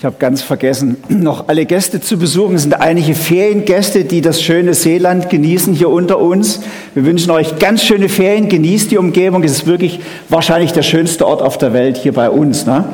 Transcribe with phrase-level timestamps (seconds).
[0.00, 2.54] Ich habe ganz vergessen, noch alle Gäste zu besuchen.
[2.54, 6.60] Es sind einige Feriengäste, die das schöne Seeland genießen hier unter uns.
[6.94, 8.48] Wir wünschen euch ganz schöne Ferien.
[8.48, 9.44] Genießt die Umgebung.
[9.44, 10.00] Es ist wirklich
[10.30, 12.64] wahrscheinlich der schönste Ort auf der Welt hier bei uns.
[12.64, 12.86] Ne?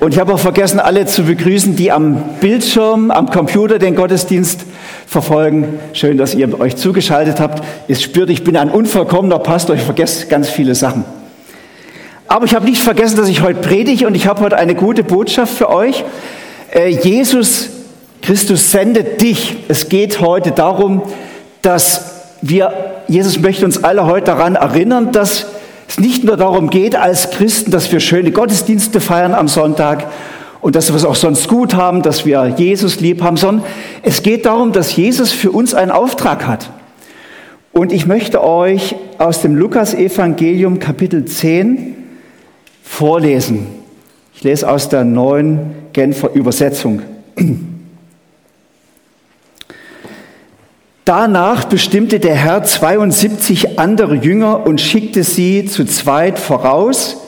[0.00, 4.62] Und ich habe auch vergessen, alle zu begrüßen, die am Bildschirm, am Computer den Gottesdienst
[5.06, 5.78] verfolgen.
[5.92, 7.62] Schön, dass ihr euch zugeschaltet habt.
[7.86, 9.76] Ihr spürt, ich bin ein unvollkommener Pastor.
[9.76, 11.04] Ich vergesse ganz viele Sachen.
[12.30, 15.02] Aber ich habe nicht vergessen, dass ich heute predige und ich habe heute eine gute
[15.02, 16.04] Botschaft für euch.
[16.72, 17.70] Äh, Jesus
[18.22, 19.56] Christus sendet dich.
[19.66, 21.02] Es geht heute darum,
[21.60, 22.72] dass wir,
[23.08, 25.46] Jesus möchte uns alle heute daran erinnern, dass
[25.88, 30.06] es nicht nur darum geht, als Christen, dass wir schöne Gottesdienste feiern am Sonntag
[30.60, 33.66] und dass wir es auch sonst gut haben, dass wir Jesus lieb haben, sondern
[34.04, 36.70] es geht darum, dass Jesus für uns einen Auftrag hat.
[37.72, 41.96] Und ich möchte euch aus dem Lukas-Evangelium Kapitel 10
[42.90, 43.66] vorlesen.
[44.34, 47.00] Ich lese aus der neuen Genfer Übersetzung.
[51.04, 57.18] Danach bestimmte der Herr 72 andere Jünger und schickte sie zu zweit voraus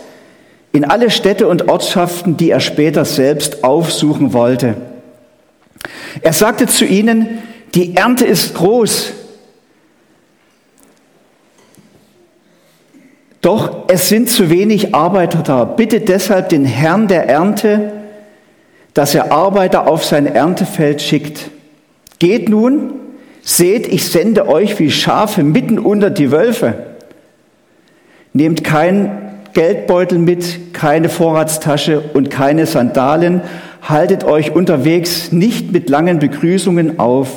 [0.72, 4.74] in alle Städte und Ortschaften, die er später selbst aufsuchen wollte.
[6.20, 7.38] Er sagte zu ihnen,
[7.74, 9.12] die Ernte ist groß,
[13.42, 15.64] Doch es sind zu wenig Arbeiter da.
[15.64, 17.92] Bitte deshalb den Herrn der Ernte,
[18.94, 21.50] dass er Arbeiter auf sein Erntefeld schickt.
[22.20, 22.92] Geht nun,
[23.42, 26.74] seht, ich sende euch wie Schafe mitten unter die Wölfe.
[28.32, 29.10] Nehmt keinen
[29.54, 33.42] Geldbeutel mit, keine Vorratstasche und keine Sandalen.
[33.82, 37.28] Haltet euch unterwegs nicht mit langen Begrüßungen auf.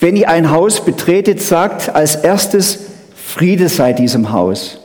[0.00, 2.86] Wenn ihr ein Haus betretet, sagt als erstes,
[3.28, 4.78] Friede sei diesem Haus.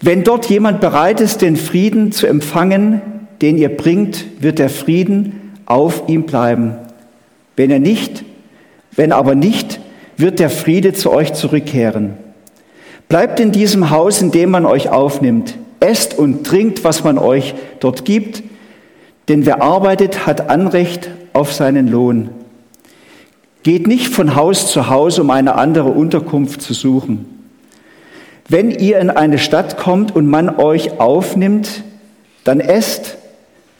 [0.00, 3.02] Wenn dort jemand bereit ist, den Frieden zu empfangen,
[3.42, 6.76] den ihr bringt, wird der Frieden auf ihm bleiben.
[7.56, 8.24] Wenn er nicht,
[8.94, 9.80] wenn aber nicht,
[10.16, 12.12] wird der Friede zu euch zurückkehren.
[13.08, 15.58] Bleibt in diesem Haus, in dem man euch aufnimmt.
[15.80, 18.44] Esst und trinkt, was man euch dort gibt,
[19.28, 22.30] denn wer arbeitet, hat Anrecht auf seinen Lohn.
[23.64, 27.39] Geht nicht von Haus zu Haus, um eine andere Unterkunft zu suchen.
[28.50, 31.84] Wenn ihr in eine Stadt kommt und man euch aufnimmt,
[32.42, 33.16] dann esst,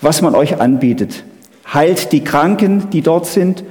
[0.00, 1.24] was man euch anbietet.
[1.74, 3.64] Heilt die Kranken, die dort sind,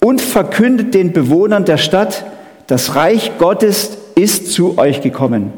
[0.00, 2.24] und verkündet den Bewohnern der Stadt,
[2.68, 5.52] das Reich Gottes ist zu euch gekommen.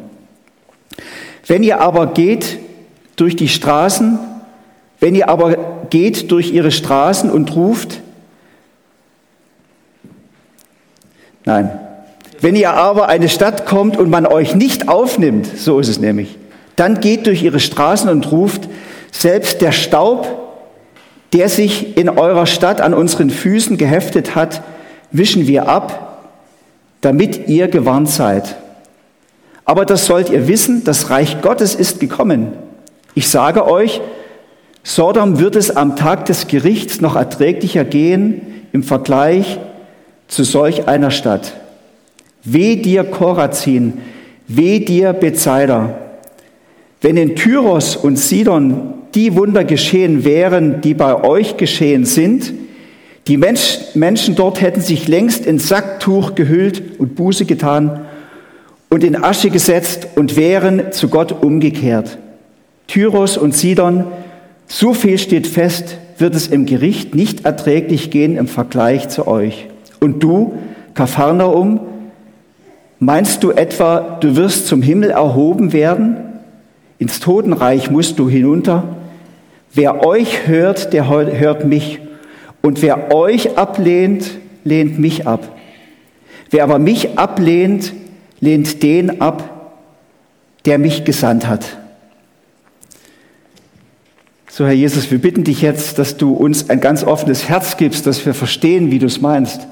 [1.46, 2.58] Wenn ihr aber geht
[3.16, 4.18] durch die Straßen,
[5.00, 8.00] wenn ihr aber geht durch ihre Straßen und ruft,
[11.44, 11.78] nein,
[12.40, 16.36] wenn ihr aber eine Stadt kommt und man euch nicht aufnimmt, so ist es nämlich,
[16.76, 18.68] dann geht durch ihre Straßen und ruft,
[19.10, 20.28] selbst der Staub,
[21.32, 24.62] der sich in eurer Stadt an unseren Füßen geheftet hat,
[25.10, 26.22] wischen wir ab,
[27.00, 28.56] damit ihr gewarnt seid.
[29.64, 32.52] Aber das sollt ihr wissen, das Reich Gottes ist gekommen.
[33.14, 34.00] Ich sage euch,
[34.82, 38.40] Sodom wird es am Tag des Gerichts noch erträglicher gehen
[38.72, 39.58] im Vergleich
[40.28, 41.52] zu solch einer Stadt.
[42.50, 43.94] Weh dir Korazin,
[44.46, 45.98] weh dir Bethsaida.
[47.00, 52.52] Wenn in Tyros und Sidon die Wunder geschehen wären, die bei euch geschehen sind,
[53.26, 58.06] die Mensch, Menschen dort hätten sich längst in Sacktuch gehüllt und Buße getan
[58.88, 62.16] und in Asche gesetzt und wären zu Gott umgekehrt.
[62.86, 64.04] Tyros und Sidon,
[64.66, 69.66] so viel steht fest, wird es im Gericht nicht erträglich gehen im Vergleich zu euch.
[70.00, 70.54] Und du,
[70.94, 71.80] Kapharnaum,
[73.00, 76.16] Meinst du etwa, du wirst zum Himmel erhoben werden?
[76.98, 78.96] Ins Totenreich musst du hinunter.
[79.72, 82.00] Wer euch hört, der hört mich.
[82.60, 84.30] Und wer euch ablehnt,
[84.64, 85.56] lehnt mich ab.
[86.50, 87.92] Wer aber mich ablehnt,
[88.40, 89.76] lehnt den ab,
[90.64, 91.64] der mich gesandt hat.
[94.50, 98.06] So, Herr Jesus, wir bitten dich jetzt, dass du uns ein ganz offenes Herz gibst,
[98.06, 99.68] dass wir verstehen, wie du es meinst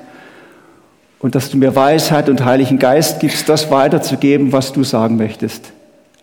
[1.20, 5.72] und dass du mir Weisheit und Heiligen Geist gibst, das weiterzugeben, was du sagen möchtest.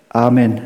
[0.10, 0.62] Amen.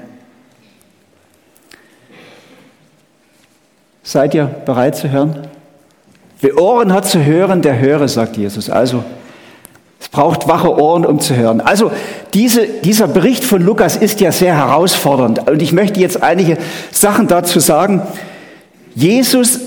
[4.04, 5.48] Seid ihr bereit zu hören?
[6.40, 8.70] Wer Ohren hat zu hören, der höre, sagt Jesus.
[8.70, 9.04] Also,
[10.00, 11.60] es braucht wache Ohren, um zu hören.
[11.62, 11.92] Also,
[12.34, 15.50] diese, dieser Bericht von Lukas ist ja sehr herausfordernd.
[15.50, 16.58] Und ich möchte jetzt einige
[16.92, 18.02] Sachen dazu sagen.
[18.94, 19.60] Jesus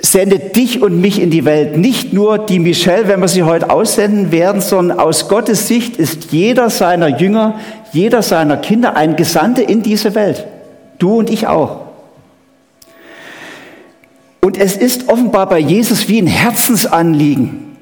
[0.00, 1.76] sendet dich und mich in die Welt.
[1.76, 6.32] Nicht nur die Michelle, wenn wir sie heute aussenden werden, sondern aus Gottes Sicht ist
[6.32, 7.58] jeder seiner Jünger,
[7.92, 10.46] jeder seiner Kinder ein Gesandter in diese Welt.
[10.98, 11.88] Du und ich auch.
[14.40, 17.76] Und es ist offenbar bei Jesus wie ein Herzensanliegen,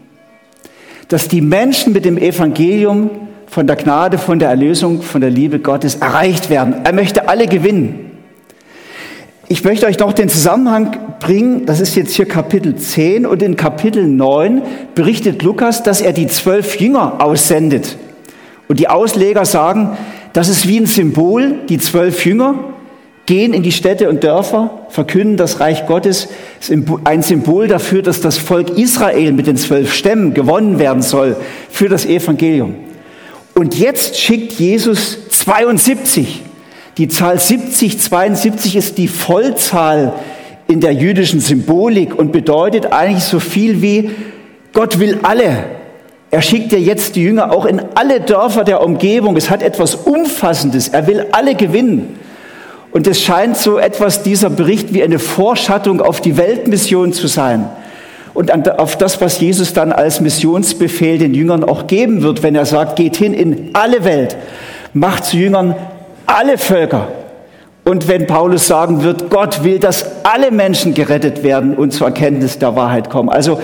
[1.09, 3.11] dass die Menschen mit dem Evangelium
[3.47, 6.77] von der Gnade, von der Erlösung, von der Liebe Gottes erreicht werden.
[6.85, 8.16] Er möchte alle gewinnen.
[9.49, 13.55] Ich möchte euch noch den Zusammenhang bringen, das ist jetzt hier Kapitel 10 und in
[13.55, 14.63] Kapitel 9
[14.97, 17.97] berichtet Lukas, dass er die zwölf Jünger aussendet.
[18.67, 19.97] Und die Ausleger sagen,
[20.33, 22.57] das ist wie ein Symbol, die zwölf Jünger
[23.27, 26.27] gehen in die Städte und Dörfer, verkünden das Reich Gottes,
[27.05, 31.37] ein Symbol dafür, dass das Volk Israel mit den zwölf Stämmen gewonnen werden soll
[31.71, 32.75] für das Evangelium.
[33.55, 36.43] Und jetzt schickt Jesus 72
[36.99, 40.15] die Zahl 70, 72 ist die Vollzahl
[40.67, 44.11] in der jüdischen Symbolik und bedeutet eigentlich so viel wie
[44.73, 45.65] Gott will alle.
[46.31, 49.37] Er schickt ja jetzt die Jünger auch in alle Dörfer der Umgebung.
[49.37, 50.89] Es hat etwas Umfassendes.
[50.89, 52.19] Er will alle gewinnen.
[52.91, 57.69] Und es scheint so etwas, dieser Bericht, wie eine Vorschattung auf die Weltmission zu sein.
[58.35, 62.67] Und auf das, was Jesus dann als Missionsbefehl den Jüngern auch geben wird, wenn er
[62.67, 64.37] sagt, geht hin in alle Welt,
[64.93, 65.75] macht zu Jüngern
[66.27, 67.09] alle Völker.
[67.85, 72.59] Und wenn Paulus sagen wird, Gott will, dass alle Menschen gerettet werden und zur Erkenntnis
[72.59, 73.29] der Wahrheit kommen.
[73.29, 73.61] Also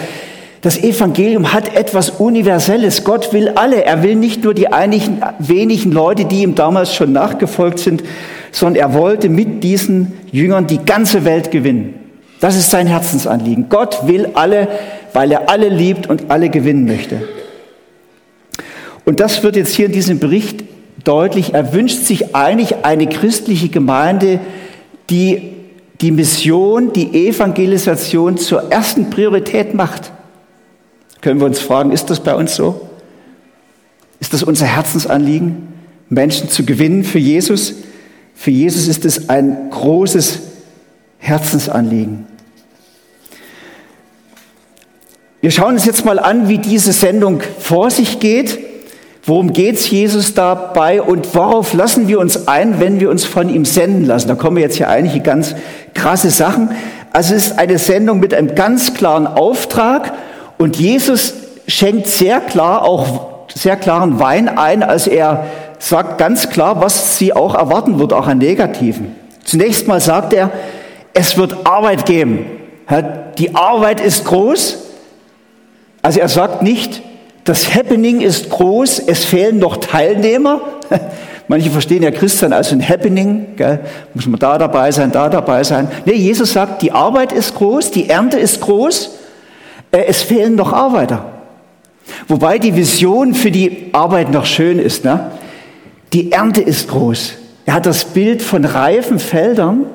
[0.60, 3.02] das Evangelium hat etwas Universelles.
[3.02, 3.84] Gott will alle.
[3.84, 8.04] Er will nicht nur die einigen wenigen Leute, die ihm damals schon nachgefolgt sind,
[8.52, 11.94] sondern er wollte mit diesen Jüngern die ganze Welt gewinnen.
[12.38, 13.68] Das ist sein Herzensanliegen.
[13.68, 14.68] Gott will alle,
[15.12, 17.22] weil er alle liebt und alle gewinnen möchte.
[19.04, 20.62] Und das wird jetzt hier in diesem Bericht
[21.04, 24.40] deutlich, er wünscht sich eigentlich eine christliche Gemeinde,
[25.10, 25.52] die
[26.00, 30.12] die Mission, die Evangelisation zur ersten Priorität macht.
[31.20, 32.88] Können wir uns fragen, ist das bei uns so?
[34.19, 35.69] Ist das unser Herzensanliegen,
[36.08, 37.75] Menschen zu gewinnen für Jesus?
[38.34, 40.40] Für Jesus ist es ein großes
[41.19, 42.26] Herzensanliegen.
[45.40, 48.58] Wir schauen uns jetzt mal an, wie diese Sendung vor sich geht.
[49.24, 53.64] Worum geht's Jesus dabei und worauf lassen wir uns ein, wenn wir uns von ihm
[53.64, 54.28] senden lassen?
[54.28, 55.54] Da kommen jetzt hier einige ganz
[55.94, 56.70] krasse Sachen.
[57.12, 60.12] Also es ist eine Sendung mit einem ganz klaren Auftrag
[60.58, 61.34] und Jesus
[61.69, 65.46] schenkt sehr klar auch sehr klaren Wein ein, als er
[65.78, 69.16] sagt ganz klar, was sie auch erwarten wird, auch an Negativen.
[69.44, 70.50] Zunächst mal sagt er,
[71.12, 72.46] es wird Arbeit geben.
[73.38, 74.78] Die Arbeit ist groß.
[76.00, 77.02] Also er sagt nicht,
[77.44, 80.60] das Happening ist groß, es fehlen noch Teilnehmer.
[81.48, 83.80] Manche verstehen ja Christian als ein Happening, gell?
[84.14, 85.88] muss man da dabei sein, da dabei sein.
[86.04, 89.18] Nee, Jesus sagt, die Arbeit ist groß, die Ernte ist groß,
[89.90, 91.24] äh, es fehlen noch Arbeiter.
[92.28, 95.04] Wobei die Vision für die Arbeit noch schön ist.
[95.04, 95.32] Ne?
[96.12, 97.34] Die Ernte ist groß.
[97.66, 99.86] Er hat das Bild von reifen Feldern.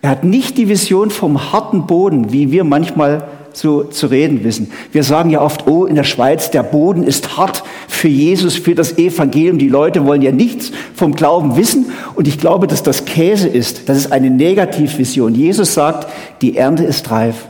[0.00, 4.70] Er hat nicht die Vision vom harten Boden, wie wir manchmal so zu reden wissen.
[4.92, 8.74] Wir sagen ja oft, oh, in der Schweiz, der Boden ist hart für Jesus, für
[8.74, 9.58] das Evangelium.
[9.58, 11.86] Die Leute wollen ja nichts vom Glauben wissen.
[12.14, 13.88] Und ich glaube, dass das Käse ist.
[13.88, 15.34] Das ist eine Negativvision.
[15.34, 16.08] Jesus sagt,
[16.40, 17.46] die Ernte ist reif.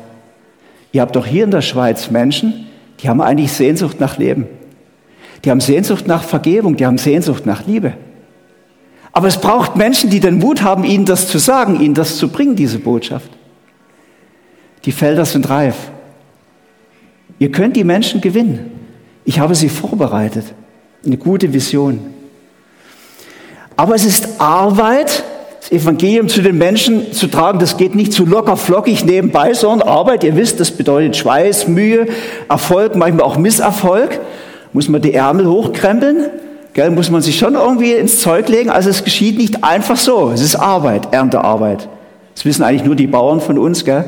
[0.92, 2.66] Ihr habt doch hier in der Schweiz Menschen,
[3.00, 4.46] die haben eigentlich Sehnsucht nach Leben.
[5.44, 7.94] Die haben Sehnsucht nach Vergebung, die haben Sehnsucht nach Liebe.
[9.12, 12.28] Aber es braucht Menschen, die den Mut haben, ihnen das zu sagen, ihnen das zu
[12.28, 13.30] bringen, diese Botschaft.
[14.84, 15.76] Die Felder sind reif.
[17.38, 18.70] Ihr könnt die Menschen gewinnen.
[19.24, 20.44] Ich habe sie vorbereitet.
[21.04, 22.00] Eine gute Vision.
[23.76, 25.24] Aber es ist Arbeit,
[25.60, 27.58] das Evangelium zu den Menschen zu tragen.
[27.58, 30.24] Das geht nicht zu locker flockig nebenbei, sondern Arbeit.
[30.24, 32.06] Ihr wisst, das bedeutet Schweiß, Mühe,
[32.48, 34.20] Erfolg, manchmal auch Misserfolg.
[34.72, 36.30] Muss man die Ärmel hochkrempeln?
[36.74, 38.70] Gell, muss man sich schon irgendwie ins Zeug legen.
[38.70, 40.30] Also es geschieht nicht einfach so.
[40.30, 41.88] Es ist Arbeit, Erntearbeit.
[42.34, 43.84] Das wissen eigentlich nur die Bauern von uns.
[43.84, 44.04] Gell?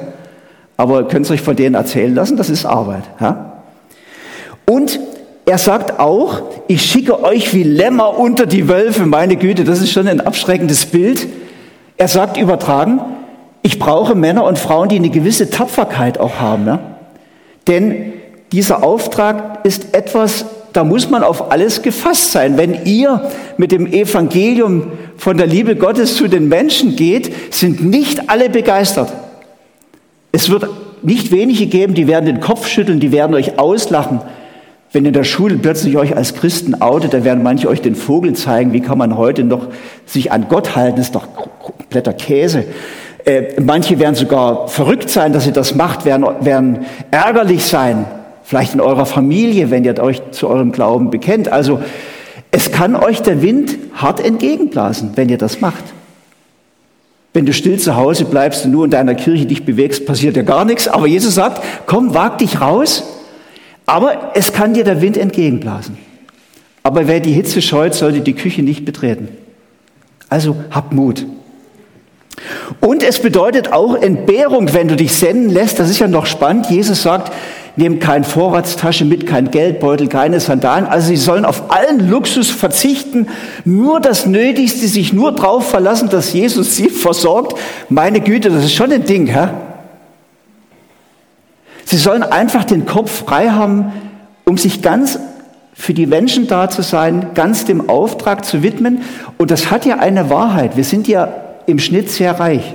[0.76, 3.04] Aber könnt ihr euch von denen erzählen lassen, das ist Arbeit.
[3.20, 3.62] Ja?
[4.66, 4.98] Und
[5.46, 9.04] er sagt auch, ich schicke euch wie Lämmer unter die Wölfe.
[9.06, 11.26] Meine Güte, das ist schon ein abschreckendes Bild.
[11.96, 13.00] Er sagt übertragen,
[13.62, 16.66] ich brauche Männer und Frauen, die eine gewisse Tapferkeit auch haben.
[16.66, 16.78] Ja?
[17.68, 18.14] Denn
[18.52, 22.56] dieser Auftrag ist etwas, da muss man auf alles gefasst sein.
[22.56, 28.28] Wenn ihr mit dem Evangelium von der Liebe Gottes zu den Menschen geht, sind nicht
[28.28, 29.12] alle begeistert.
[30.34, 30.66] Es wird
[31.02, 34.20] nicht wenige geben, die werden den Kopf schütteln, die werden euch auslachen.
[34.90, 38.32] Wenn in der Schule plötzlich euch als Christen outet, dann werden manche euch den Vogel
[38.32, 38.72] zeigen.
[38.72, 39.68] Wie kann man heute noch
[40.06, 40.96] sich an Gott halten?
[40.96, 41.28] Das ist doch
[41.62, 42.64] kompletter Käse.
[43.24, 48.04] Äh, manche werden sogar verrückt sein, dass ihr das macht, werden, werden ärgerlich sein.
[48.42, 51.52] Vielleicht in eurer Familie, wenn ihr euch zu eurem Glauben bekennt.
[51.52, 51.78] Also
[52.50, 55.84] es kann euch der Wind hart entgegenblasen, wenn ihr das macht.
[57.34, 60.42] Wenn du still zu Hause bleibst und nur in deiner Kirche dich bewegst, passiert ja
[60.42, 60.86] gar nichts.
[60.86, 63.02] Aber Jesus sagt, komm, wag dich raus.
[63.86, 65.98] Aber es kann dir der Wind entgegenblasen.
[66.84, 69.28] Aber wer die Hitze scheut, sollte die Küche nicht betreten.
[70.28, 71.26] Also hab Mut.
[72.80, 75.78] Und es bedeutet auch Entbehrung, wenn du dich senden lässt.
[75.78, 76.68] Das ist ja noch spannend.
[76.70, 77.32] Jesus sagt,
[77.76, 80.86] nehmen keine Vorratstasche mit, kein Geldbeutel, keine Sandalen.
[80.86, 83.28] Also sie sollen auf allen Luxus verzichten,
[83.64, 87.58] nur das Nötigste, sich nur darauf verlassen, dass Jesus sie versorgt.
[87.88, 89.48] Meine Güte, das ist schon ein Ding, hä?
[91.86, 93.92] Sie sollen einfach den Kopf frei haben,
[94.44, 95.18] um sich ganz
[95.74, 99.02] für die Menschen da zu sein, ganz dem Auftrag zu widmen.
[99.38, 100.76] Und das hat ja eine Wahrheit.
[100.76, 102.74] Wir sind ja im Schnitt sehr reich.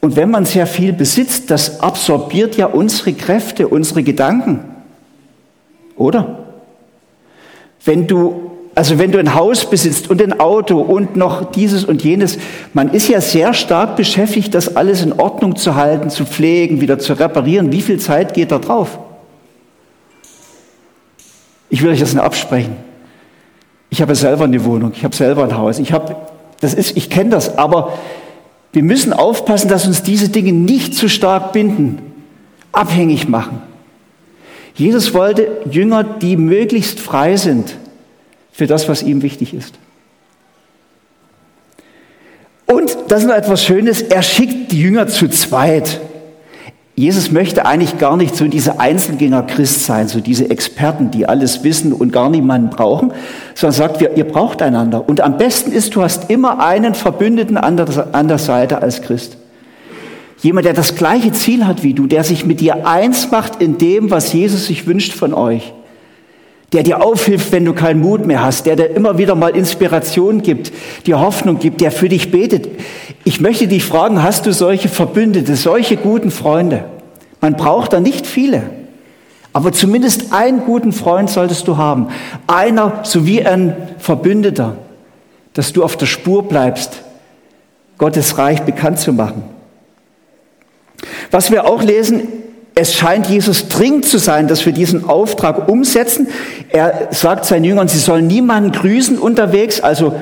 [0.00, 4.64] Und wenn man sehr viel besitzt, das absorbiert ja unsere Kräfte, unsere Gedanken.
[5.96, 6.38] Oder?
[7.84, 12.02] Wenn du, also wenn du ein Haus besitzt und ein Auto und noch dieses und
[12.02, 12.38] jenes,
[12.72, 16.98] man ist ja sehr stark beschäftigt, das alles in Ordnung zu halten, zu pflegen, wieder
[16.98, 17.72] zu reparieren.
[17.72, 18.98] Wie viel Zeit geht da drauf?
[21.68, 22.76] Ich will euch das nicht absprechen.
[23.90, 26.16] Ich habe selber eine Wohnung, ich habe selber ein Haus, ich habe,
[26.60, 27.98] das ist, ich kenne das, aber
[28.72, 32.00] wir müssen aufpassen, dass uns diese Dinge nicht zu stark binden,
[32.72, 33.62] abhängig machen.
[34.74, 37.76] Jesus wollte Jünger, die möglichst frei sind
[38.52, 39.74] für das, was ihm wichtig ist.
[42.66, 46.00] Und das ist noch etwas Schönes, er schickt die Jünger zu zweit.
[47.00, 51.94] Jesus möchte eigentlich gar nicht so diese Einzelgänger-Christ sein, so diese Experten, die alles wissen
[51.94, 53.14] und gar niemanden brauchen,
[53.54, 55.08] sondern sagt, ihr, braucht einander.
[55.08, 57.78] Und am besten ist, du hast immer einen Verbündeten an
[58.28, 59.38] der Seite als Christ.
[60.42, 63.78] Jemand, der das gleiche Ziel hat wie du, der sich mit dir eins macht in
[63.78, 65.72] dem, was Jesus sich wünscht von euch.
[66.72, 70.42] Der dir aufhilft, wenn du keinen Mut mehr hast, der dir immer wieder mal Inspiration
[70.42, 70.72] gibt,
[71.06, 72.68] dir Hoffnung gibt, der für dich betet.
[73.24, 76.84] Ich möchte dich fragen, hast du solche Verbündete, solche guten Freunde?
[77.40, 78.62] Man braucht da nicht viele.
[79.52, 82.08] Aber zumindest einen guten Freund solltest du haben.
[82.46, 84.76] Einer sowie ein Verbündeter,
[85.54, 87.02] dass du auf der Spur bleibst,
[87.98, 89.42] Gottes Reich bekannt zu machen.
[91.30, 92.28] Was wir auch lesen,
[92.74, 96.28] es scheint Jesus dringend zu sein, dass wir diesen Auftrag umsetzen.
[96.70, 100.14] Er sagt seinen Jüngern, sie sollen niemanden grüßen unterwegs, also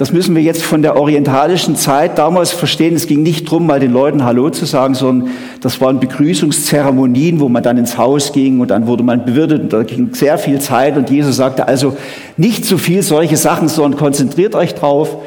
[0.00, 2.94] das müssen wir jetzt von der orientalischen Zeit damals verstehen.
[2.94, 5.28] Es ging nicht darum, mal den Leuten Hallo zu sagen, sondern
[5.60, 9.72] das waren Begrüßungszeremonien, wo man dann ins Haus ging und dann wurde man bewirtet und
[9.74, 11.98] da ging sehr viel Zeit und Jesus sagte also
[12.38, 15.18] nicht zu viel solche Sachen, sondern konzentriert euch drauf,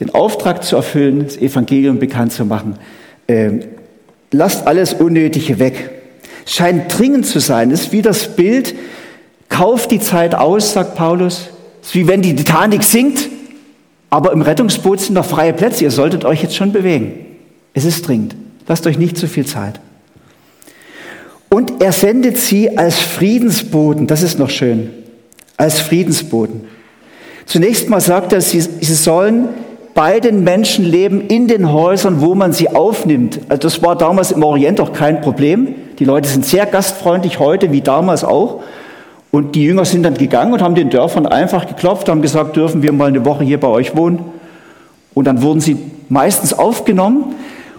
[0.00, 2.76] den Auftrag zu erfüllen, das Evangelium bekannt zu machen.
[3.28, 3.60] Ähm,
[4.30, 5.90] lasst alles Unnötige weg.
[6.46, 7.70] Scheint dringend zu sein.
[7.70, 8.74] Es ist wie das Bild,
[9.48, 11.50] kauft die Zeit aus, sagt Paulus.
[11.82, 13.28] Es ist wie wenn die Titanic sinkt
[14.14, 15.82] aber im Rettungsboot sind noch freie Plätze.
[15.82, 17.14] Ihr solltet euch jetzt schon bewegen.
[17.72, 18.36] Es ist dringend.
[18.68, 19.80] Lasst euch nicht zu viel Zeit.
[21.50, 24.06] Und er sendet sie als Friedensboten.
[24.06, 24.90] Das ist noch schön.
[25.56, 26.60] Als Friedensboten.
[27.44, 29.48] Zunächst mal sagt er, sie, sie sollen
[29.94, 33.40] bei den Menschen leben in den Häusern, wo man sie aufnimmt.
[33.48, 35.74] Also das war damals im Orient auch kein Problem.
[35.98, 38.62] Die Leute sind sehr gastfreundlich heute, wie damals auch.
[39.30, 42.82] Und die Jünger sind dann gegangen und haben den Dörfern einfach geklopft, haben gesagt, dürfen
[42.82, 44.20] wir mal eine Woche hier bei euch wohnen.
[45.12, 45.76] Und dann wurden sie
[46.08, 47.34] meistens aufgenommen.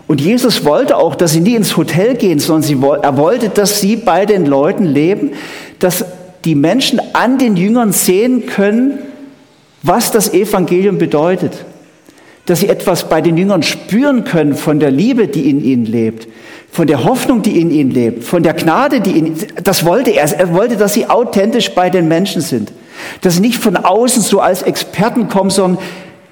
[0.08, 3.82] Und Jesus wollte auch, dass sie nie ins Hotel gehen, sondern sie, er wollte, dass
[3.82, 5.32] sie bei den Leuten leben,
[5.80, 6.06] dass
[6.46, 9.00] die Menschen an den Jüngern sehen können,
[9.82, 11.66] was das Evangelium bedeutet.
[12.46, 16.28] Dass sie etwas bei den Jüngern spüren können von der Liebe, die in ihnen lebt
[16.76, 20.26] von der Hoffnung, die in ihnen lebt, von der Gnade, die in das wollte er.
[20.38, 22.74] Er wollte, dass sie authentisch bei den Menschen sind.
[23.22, 25.82] Dass sie nicht von außen so als Experten kommen, sondern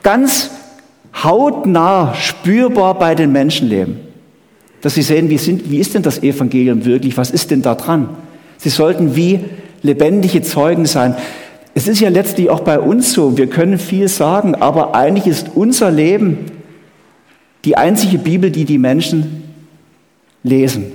[0.03, 0.51] ganz
[1.23, 4.01] hautnah, spürbar bei den Menschen leben.
[4.81, 7.15] Dass sie sehen, wie, sind, wie ist denn das Evangelium wirklich?
[7.15, 8.09] Was ist denn da dran?
[8.57, 9.45] Sie sollten wie
[9.81, 11.15] lebendige Zeugen sein.
[11.73, 13.37] Es ist ja letztlich auch bei uns so.
[13.37, 16.39] Wir können viel sagen, aber eigentlich ist unser Leben
[17.63, 19.42] die einzige Bibel, die die Menschen
[20.43, 20.91] lesen.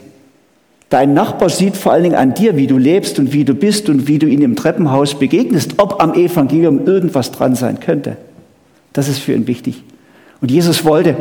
[0.90, 3.88] Dein Nachbar sieht vor allen Dingen an dir, wie du lebst und wie du bist
[3.90, 8.16] und wie du ihm im Treppenhaus begegnest, ob am Evangelium irgendwas dran sein könnte.
[8.94, 9.82] Das ist für ihn wichtig.
[10.40, 11.16] Und Jesus wollte,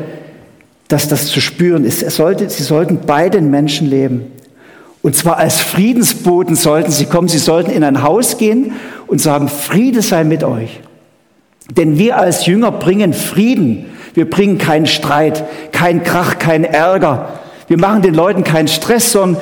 [0.87, 2.01] dass das zu spüren ist.
[2.01, 4.27] Er sollte, sie sollten bei den Menschen leben.
[5.01, 7.27] Und zwar als Friedensboten sollten sie kommen.
[7.27, 8.73] Sie sollten in ein Haus gehen
[9.07, 10.79] und sagen, Friede sei mit euch.
[11.75, 13.85] Denn wir als Jünger bringen Frieden.
[14.13, 15.43] Wir bringen keinen Streit,
[15.73, 19.41] keinen Krach, keinen Ärger, wir machen den Leuten keinen Stress, sondern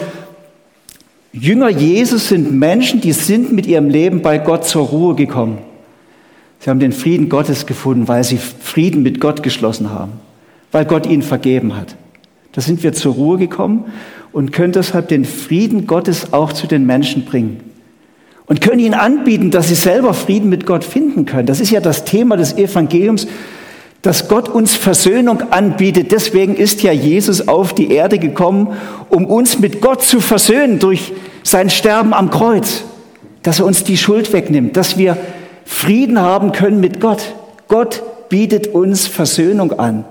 [1.32, 5.58] Jünger Jesus sind Menschen, die sind mit ihrem Leben bei Gott zur Ruhe gekommen.
[6.60, 10.13] Sie haben den Frieden Gottes gefunden, weil sie Frieden mit Gott geschlossen haben.
[10.75, 11.96] weil Gott ihnen vergeben hat.
[12.51, 13.86] Da sind wir zur Ruhe gekommen
[14.34, 17.62] und können deshalb den Frieden Gottes auch zu den Menschen bringen.
[18.46, 21.48] Und können ihnen anbieten, dass sie selber Frieden mit Gott finden können.
[21.48, 23.25] Das ist ja das Thema des Evangeliums,
[24.05, 26.12] dass Gott uns Versöhnung anbietet.
[26.12, 28.67] Deswegen ist ja Jesus auf die Erde gekommen,
[29.09, 32.83] um uns mit Gott zu versöhnen durch sein Sterben am Kreuz.
[33.41, 35.17] Dass er uns die Schuld wegnimmt, dass wir
[35.65, 37.33] Frieden haben können mit Gott.
[37.67, 40.05] Gott bietet uns Versöhnung an.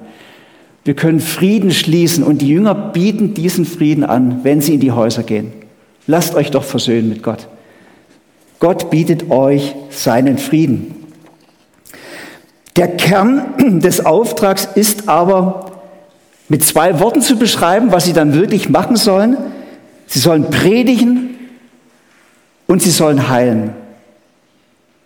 [0.85, 4.93] Wir können Frieden schließen und die Jünger bieten diesen Frieden an, wenn sie in die
[4.93, 5.53] Häuser gehen.
[6.09, 7.47] Lasst euch doch versöhnen mit Gott.
[8.59, 11.04] Gott bietet euch seinen Frieden.
[12.77, 15.73] Der Kern des Auftrags ist aber
[16.49, 19.37] mit zwei Worten zu beschreiben, was sie dann wirklich machen sollen.
[20.07, 21.37] Sie sollen predigen
[22.67, 23.73] und sie sollen heilen.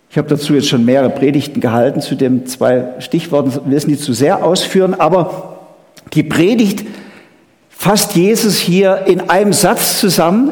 [0.09, 4.01] Ich habe dazu jetzt schon mehrere Predigten gehalten zu den zwei Stichworten, will es nicht
[4.01, 5.59] zu sehr ausführen, aber
[6.13, 6.85] die Predigt
[7.69, 10.51] fasst Jesus hier in einem Satz zusammen.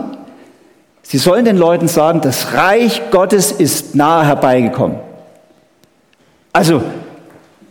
[1.02, 5.00] Sie sollen den Leuten sagen, das Reich Gottes ist nahe herbeigekommen.
[6.54, 6.84] Also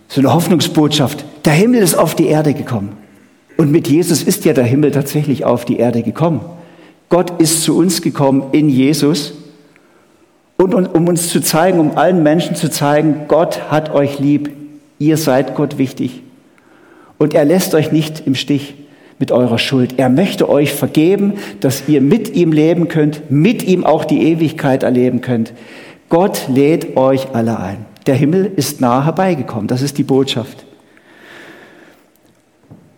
[0.08, 1.24] so eine Hoffnungsbotschaft.
[1.44, 2.96] Der Himmel ist auf die Erde gekommen.
[3.56, 6.40] Und mit Jesus ist ja der Himmel tatsächlich auf die Erde gekommen.
[7.08, 9.34] Gott ist zu uns gekommen in Jesus.
[10.56, 14.50] Und um uns zu zeigen, um allen Menschen zu zeigen, Gott hat euch lieb.
[14.98, 16.22] Ihr seid Gott wichtig.
[17.18, 18.74] Und er lässt euch nicht im Stich
[19.18, 19.94] mit eurer Schuld.
[19.98, 24.82] Er möchte euch vergeben, dass ihr mit ihm leben könnt, mit ihm auch die Ewigkeit
[24.82, 25.52] erleben könnt.
[26.08, 27.86] Gott lädt euch alle ein.
[28.06, 29.66] Der Himmel ist nahe herbeigekommen.
[29.66, 30.64] Das ist die Botschaft.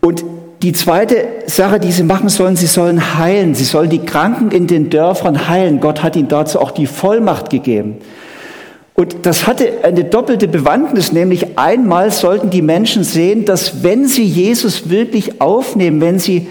[0.00, 0.24] Und
[0.62, 3.54] die zweite Sache, die sie machen sollen, sie sollen heilen.
[3.54, 5.80] Sie sollen die Kranken in den Dörfern heilen.
[5.80, 7.98] Gott hat ihnen dazu auch die Vollmacht gegeben.
[8.94, 14.24] Und das hatte eine doppelte Bewandtnis, nämlich einmal sollten die Menschen sehen, dass wenn sie
[14.24, 16.48] Jesus wirklich aufnehmen, wenn sie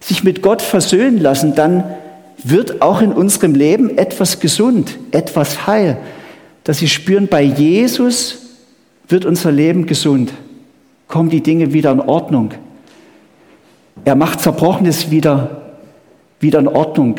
[0.00, 1.84] sich mit Gott versöhnen lassen, dann
[2.42, 5.98] wird auch in unserem Leben etwas gesund, etwas heil
[6.64, 8.38] dass sie spüren, bei Jesus
[9.08, 10.32] wird unser Leben gesund,
[11.08, 12.54] kommen die Dinge wieder in Ordnung.
[14.04, 15.74] Er macht Zerbrochenes wieder,
[16.40, 17.16] wieder in Ordnung.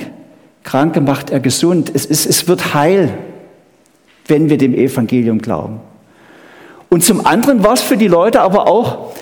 [0.63, 1.91] Kranke macht er gesund.
[1.93, 3.17] Es, ist, es wird heil,
[4.27, 5.79] wenn wir dem Evangelium glauben.
[6.89, 9.13] Und zum anderen war es für die Leute aber auch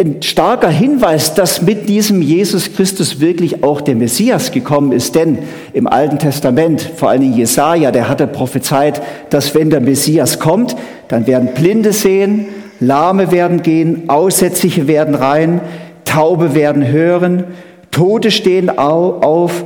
[0.00, 5.14] ein starker Hinweis, dass mit diesem Jesus Christus wirklich auch der Messias gekommen ist.
[5.14, 5.38] Denn
[5.74, 10.74] im Alten Testament, vor allem Jesaja, der hatte prophezeit, dass wenn der Messias kommt,
[11.08, 12.46] dann werden Blinde sehen,
[12.80, 15.60] Lahme werden gehen, Aussätzliche werden rein,
[16.06, 17.44] Taube werden hören,
[17.90, 19.64] Tote stehen auf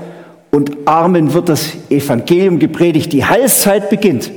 [0.51, 3.13] und Armen wird das Evangelium gepredigt.
[3.13, 4.33] Die Heilszeit beginnt.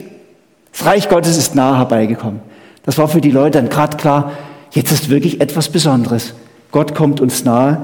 [0.72, 2.42] Das Reich Gottes ist nahe herbeigekommen.
[2.86, 4.32] Das war für die Leute dann gerade klar,
[4.78, 6.36] Jetzt ist wirklich etwas Besonderes.
[6.70, 7.82] Gott kommt uns nahe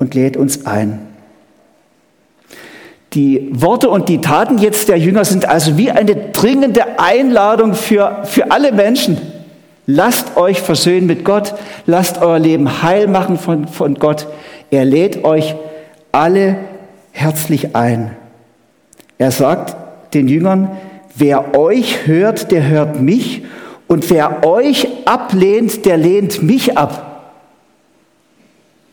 [0.00, 0.98] und lädt uns ein.
[3.12, 8.22] Die Worte und die Taten jetzt der Jünger sind also wie eine dringende Einladung für,
[8.24, 9.18] für alle Menschen.
[9.86, 11.54] Lasst euch versöhnen mit Gott,
[11.86, 14.26] lasst euer Leben heil machen von, von Gott.
[14.72, 15.54] Er lädt euch
[16.10, 16.56] alle
[17.12, 18.16] herzlich ein.
[19.18, 19.76] Er sagt
[20.14, 20.72] den Jüngern,
[21.14, 23.44] wer euch hört, der hört mich
[23.88, 27.34] und wer euch ablehnt, der lehnt mich ab.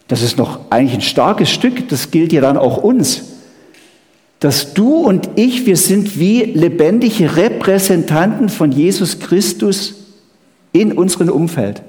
[0.07, 3.33] Das ist noch eigentlich ein starkes Stück, das gilt ja dann auch uns.
[4.39, 9.95] Dass du und ich, wir sind wie lebendige Repräsentanten von Jesus Christus
[10.71, 11.81] in unserem Umfeld.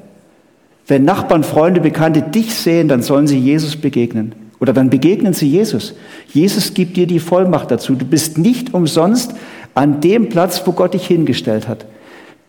[0.86, 4.34] Wenn Nachbarn, Freunde, Bekannte dich sehen, dann sollen sie Jesus begegnen.
[4.58, 5.94] Oder dann begegnen sie Jesus.
[6.32, 7.94] Jesus gibt dir die Vollmacht dazu.
[7.94, 9.34] Du bist nicht umsonst
[9.74, 11.84] an dem Platz, wo Gott dich hingestellt hat.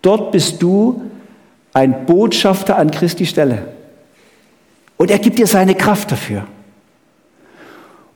[0.02, 1.02] Dort bist du
[1.74, 3.60] ein Botschafter an Christi Stelle.
[4.98, 6.46] Und er gibt dir seine Kraft dafür.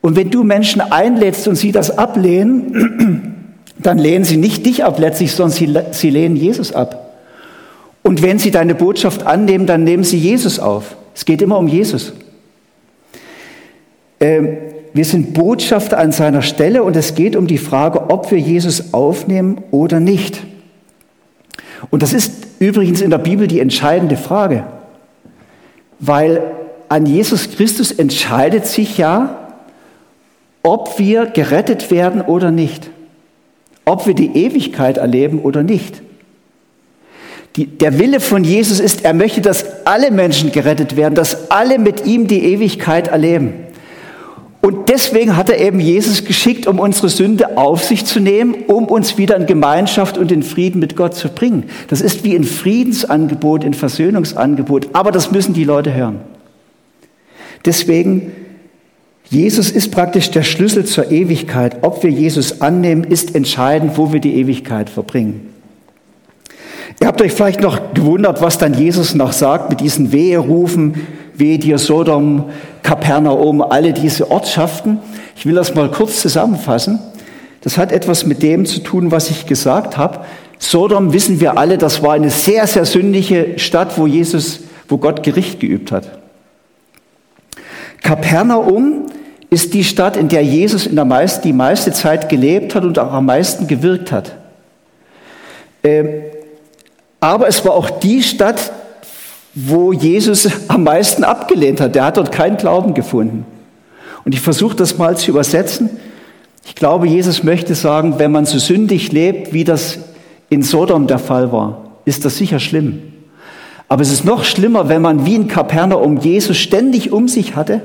[0.01, 4.99] Und wenn du Menschen einlädst und sie das ablehnen, dann lehnen sie nicht dich ab
[4.99, 7.11] letztlich, sondern sie, sie lehnen Jesus ab.
[8.03, 10.95] Und wenn sie deine Botschaft annehmen, dann nehmen sie Jesus auf.
[11.13, 12.13] Es geht immer um Jesus.
[14.19, 14.57] Ähm,
[14.93, 18.93] wir sind Botschafter an seiner Stelle und es geht um die Frage, ob wir Jesus
[18.93, 20.41] aufnehmen oder nicht.
[21.89, 24.63] Und das ist übrigens in der Bibel die entscheidende Frage,
[25.99, 26.41] weil
[26.89, 29.37] an Jesus Christus entscheidet sich ja,
[30.63, 32.89] ob wir gerettet werden oder nicht,
[33.85, 36.01] ob wir die Ewigkeit erleben oder nicht.
[37.55, 41.79] Die, der Wille von Jesus ist, er möchte, dass alle Menschen gerettet werden, dass alle
[41.79, 43.53] mit ihm die Ewigkeit erleben.
[44.61, 48.85] Und deswegen hat er eben Jesus geschickt, um unsere Sünde auf sich zu nehmen, um
[48.85, 51.63] uns wieder in Gemeinschaft und in Frieden mit Gott zu bringen.
[51.87, 54.89] Das ist wie ein Friedensangebot, ein Versöhnungsangebot.
[54.93, 56.19] Aber das müssen die Leute hören.
[57.65, 58.31] Deswegen,
[59.29, 61.77] Jesus ist praktisch der Schlüssel zur Ewigkeit.
[61.81, 65.49] Ob wir Jesus annehmen, ist entscheidend, wo wir die Ewigkeit verbringen.
[66.99, 71.07] Ihr habt euch vielleicht noch gewundert, was dann Jesus noch sagt mit diesen Weherufen,
[71.41, 72.45] wehe dir Sodom,
[72.83, 74.99] Kapernaum, alle diese Ortschaften.
[75.35, 76.99] Ich will das mal kurz zusammenfassen.
[77.61, 80.19] Das hat etwas mit dem zu tun, was ich gesagt habe.
[80.59, 85.23] Sodom wissen wir alle, das war eine sehr, sehr sündige Stadt, wo Jesus, wo Gott
[85.23, 86.19] Gericht geübt hat.
[88.01, 89.07] Kapernaum
[89.49, 92.97] ist die Stadt, in der Jesus in der meisten, die meiste Zeit gelebt hat und
[92.99, 94.35] auch am meisten gewirkt hat.
[95.83, 96.23] Ähm,
[97.19, 98.71] aber es war auch die Stadt,
[99.53, 101.95] wo Jesus am meisten abgelehnt hat.
[101.95, 103.45] Der hat dort keinen Glauben gefunden.
[104.23, 105.89] Und ich versuche das mal zu übersetzen.
[106.65, 109.99] Ich glaube, Jesus möchte sagen, wenn man so sündig lebt, wie das
[110.49, 113.01] in Sodom der Fall war, ist das sicher schlimm.
[113.87, 117.81] Aber es ist noch schlimmer, wenn man wie in Kapernaum Jesus ständig um sich hatte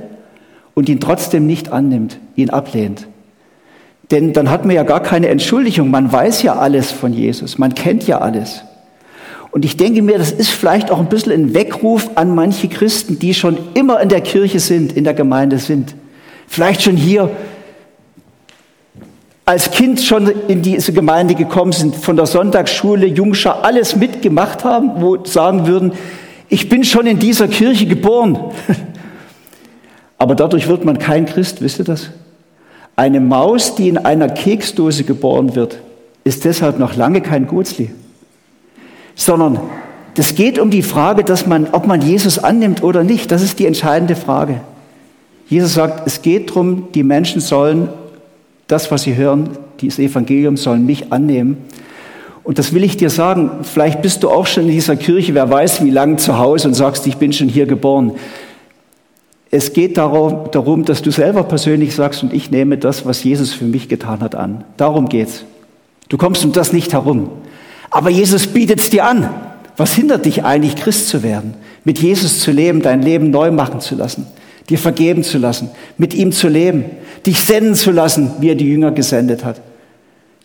[0.74, 3.08] und ihn trotzdem nicht annimmt, ihn ablehnt.
[4.10, 5.90] Denn dann hat man ja gar keine Entschuldigung.
[5.90, 7.58] Man weiß ja alles von Jesus.
[7.58, 8.62] Man kennt ja alles.
[9.56, 13.18] Und ich denke mir, das ist vielleicht auch ein bisschen ein Weckruf an manche Christen,
[13.18, 15.94] die schon immer in der Kirche sind, in der Gemeinde sind.
[16.46, 17.30] Vielleicht schon hier
[19.46, 25.00] als Kind schon in diese Gemeinde gekommen sind, von der Sonntagsschule, Jungschar, alles mitgemacht haben,
[25.00, 25.92] wo sagen würden,
[26.50, 28.38] ich bin schon in dieser Kirche geboren.
[30.18, 32.10] Aber dadurch wird man kein Christ, wisst ihr das?
[32.94, 35.78] Eine Maus, die in einer Keksdose geboren wird,
[36.24, 37.90] ist deshalb noch lange kein Gutsli
[39.16, 39.58] sondern
[40.16, 43.32] es geht um die Frage, dass man, ob man Jesus annimmt oder nicht.
[43.32, 44.60] Das ist die entscheidende Frage.
[45.48, 47.88] Jesus sagt, es geht darum, die Menschen sollen
[48.66, 49.50] das, was sie hören,
[49.80, 51.58] dieses Evangelium sollen mich annehmen.
[52.42, 55.50] Und das will ich dir sagen, vielleicht bist du auch schon in dieser Kirche, wer
[55.50, 58.12] weiß wie lange zu Hause und sagst, ich bin schon hier geboren.
[59.50, 63.52] Es geht darum, darum, dass du selber persönlich sagst, und ich nehme das, was Jesus
[63.52, 64.64] für mich getan hat, an.
[64.76, 65.44] Darum geht's.
[66.08, 67.30] Du kommst um das nicht herum.
[67.96, 69.30] Aber Jesus bietet es dir an.
[69.78, 71.54] Was hindert dich eigentlich, Christ zu werden?
[71.82, 74.26] Mit Jesus zu leben, dein Leben neu machen zu lassen,
[74.68, 76.84] dir vergeben zu lassen, mit ihm zu leben,
[77.24, 79.62] dich senden zu lassen, wie er die Jünger gesendet hat.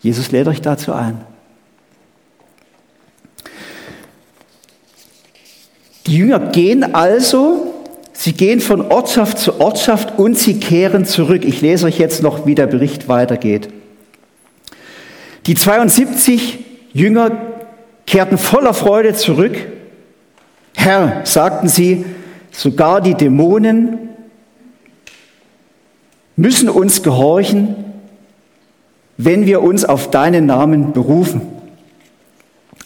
[0.00, 1.20] Jesus lädt euch dazu ein.
[6.06, 7.74] Die Jünger gehen also,
[8.14, 11.44] sie gehen von Ortschaft zu Ortschaft und sie kehren zurück.
[11.44, 13.68] Ich lese euch jetzt noch, wie der Bericht weitergeht.
[15.44, 16.61] Die 72
[16.92, 17.30] Jünger
[18.06, 19.56] kehrten voller Freude zurück.
[20.76, 22.04] Herr, sagten sie,
[22.50, 24.10] sogar die Dämonen
[26.36, 27.76] müssen uns gehorchen,
[29.16, 31.42] wenn wir uns auf deinen Namen berufen.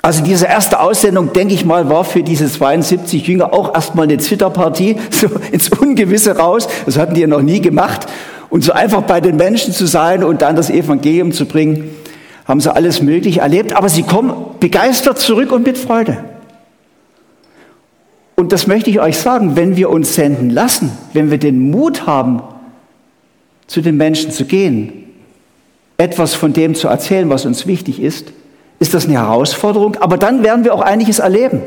[0.03, 4.19] Also diese erste Aussendung, denke ich mal, war für diese 72 Jünger auch erstmal eine
[4.19, 6.69] Zwitterpartie, so ins Ungewisse raus.
[6.85, 8.07] Das hatten die ja noch nie gemacht.
[8.49, 11.91] Und so einfach bei den Menschen zu sein und dann das Evangelium zu bringen,
[12.47, 16.19] haben sie alles Mögliche erlebt, aber sie kommen begeistert zurück und mit Freude.
[18.37, 22.07] Und das möchte ich euch sagen, wenn wir uns senden lassen, wenn wir den Mut
[22.07, 22.43] haben,
[23.67, 24.93] zu den Menschen zu gehen,
[25.97, 28.33] etwas von dem zu erzählen, was uns wichtig ist,
[28.79, 31.63] ist das eine Herausforderung, aber dann werden wir auch einiges erleben.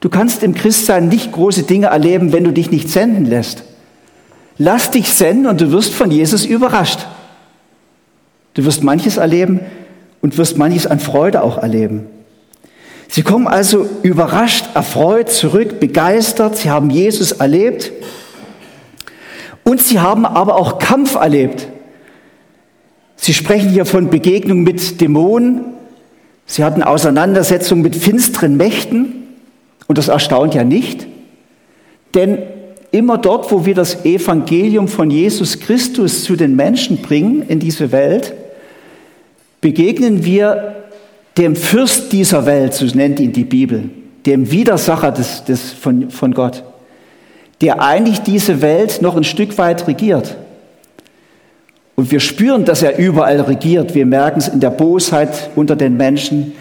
[0.00, 3.62] Du kannst im Christsein nicht große Dinge erleben, wenn du dich nicht senden lässt.
[4.58, 7.06] Lass dich senden und du wirst von Jesus überrascht.
[8.54, 9.60] Du wirst manches erleben
[10.20, 12.06] und wirst manches an Freude auch erleben.
[13.08, 16.56] Sie kommen also überrascht, erfreut zurück, begeistert.
[16.56, 17.92] Sie haben Jesus erlebt
[19.64, 21.68] und sie haben aber auch Kampf erlebt.
[23.16, 25.60] Sie sprechen hier von Begegnung mit Dämonen.
[26.46, 29.24] Sie hatten Auseinandersetzungen mit finsteren Mächten
[29.86, 31.06] und das erstaunt ja nicht,
[32.14, 32.38] denn
[32.92, 37.92] immer dort, wo wir das Evangelium von Jesus Christus zu den Menschen bringen in diese
[37.92, 38.34] Welt,
[39.62, 40.74] begegnen wir
[41.38, 43.88] dem Fürst dieser Welt, so nennt ihn die Bibel,
[44.26, 46.62] dem Widersacher des, des, von, von Gott,
[47.62, 50.36] der eigentlich diese Welt noch ein Stück weit regiert.
[51.94, 53.94] Und wir spüren, dass er überall regiert.
[53.94, 56.52] Wir merken es in der Bosheit unter den Menschen,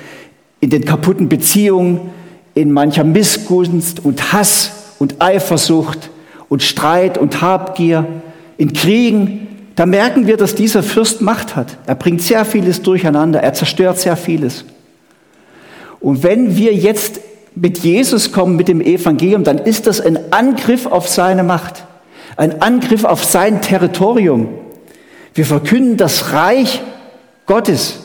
[0.60, 2.12] in den kaputten Beziehungen,
[2.54, 6.12] in mancher Missgunst und Hass und Eifersucht
[6.50, 8.06] und Streit und Habgier,
[8.58, 9.48] in Kriegen,
[9.82, 11.76] da merken wir, dass dieser Fürst Macht hat.
[11.88, 14.64] Er bringt sehr vieles durcheinander, er zerstört sehr vieles.
[16.00, 17.20] Und wenn wir jetzt
[17.56, 21.84] mit Jesus kommen, mit dem Evangelium, dann ist das ein Angriff auf seine Macht.
[22.38, 24.50] ein Angriff auf sein Territorium.
[25.34, 26.84] Wir verkünden das Reich
[27.48, 28.02] Gottes.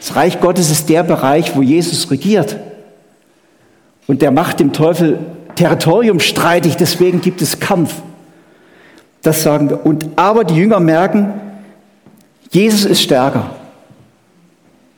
[0.00, 2.56] Das Reich Gottes ist der Bereich, wo Jesus regiert.
[4.06, 5.18] Und der macht dem Teufel
[5.54, 7.92] Territorium streitig, deswegen gibt es Kampf.
[9.22, 9.86] Das sagen wir.
[9.86, 11.32] Und aber die Jünger merken,
[12.50, 13.50] Jesus ist stärker.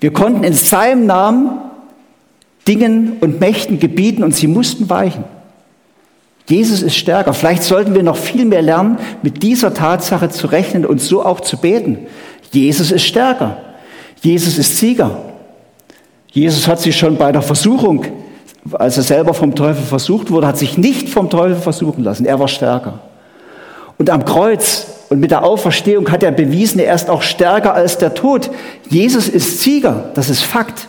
[0.00, 1.50] Wir konnten in seinem Namen
[2.66, 5.24] Dingen und Mächten gebieten und sie mussten weichen.
[6.46, 7.32] Jesus ist stärker.
[7.32, 11.40] Vielleicht sollten wir noch viel mehr lernen, mit dieser Tatsache zu rechnen und so auch
[11.40, 11.98] zu beten.
[12.52, 13.58] Jesus ist stärker.
[14.20, 15.22] Jesus ist Sieger.
[16.32, 18.04] Jesus hat sich schon bei der Versuchung,
[18.72, 22.24] als er selber vom Teufel versucht wurde, hat sich nicht vom Teufel versuchen lassen.
[22.24, 23.00] Er war stärker.
[24.04, 27.96] Und am Kreuz und mit der Auferstehung hat er bewiesen, er ist auch stärker als
[27.96, 28.50] der Tod.
[28.90, 30.10] Jesus ist Sieger.
[30.12, 30.88] Das ist Fakt.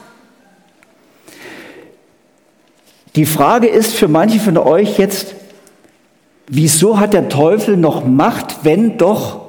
[3.16, 5.34] Die Frage ist für manche von euch jetzt,
[6.50, 9.46] wieso hat der Teufel noch Macht, wenn doch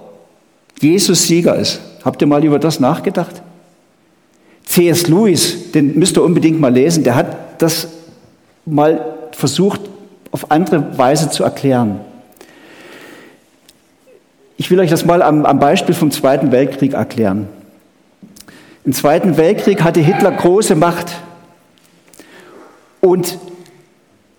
[0.81, 1.81] Jesus Sieger ist?
[2.05, 3.43] Habt ihr mal über das nachgedacht?
[4.65, 5.09] C.S.
[5.09, 7.89] Lewis, den müsst ihr unbedingt mal lesen, der hat das
[8.65, 9.81] mal versucht,
[10.31, 12.06] auf andere Weise zu erklären.
[14.59, 17.49] Ich will euch das mal am, am Beispiel vom Zweiten Weltkrieg erklären.
[18.85, 21.13] Im Zweiten Weltkrieg hatte Hitler große Macht.
[23.01, 23.39] Und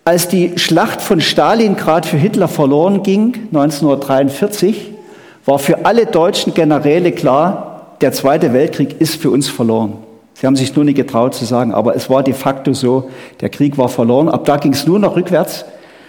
[0.05, 4.93] als die Schlacht von Stalingrad für Hitler verloren ging, 1943,
[5.45, 9.97] war für alle deutschen Generäle klar, der Zweite Weltkrieg ist für uns verloren.
[10.33, 13.09] Sie haben sich nur nicht getraut zu sagen, aber es war de facto so,
[13.41, 14.29] der Krieg war verloren.
[14.29, 15.65] Ab da ging es nur noch rückwärts.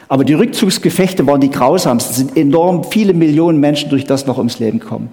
[0.09, 2.13] Aber die Rückzugsgefechte waren die grausamsten.
[2.13, 5.11] Es sind enorm viele Millionen Menschen durch das noch ums Leben gekommen.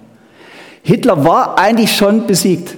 [0.82, 2.76] Hitler war eigentlich schon besiegt.